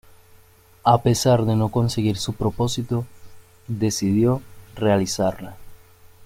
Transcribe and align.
A 0.83 1.03
pesar 1.03 1.45
de 1.45 1.55
no 1.55 1.69
conseguir 1.69 2.15
su 2.17 2.33
propósito, 2.33 3.05
decidió 3.67 4.41
realizarla. 4.75 5.57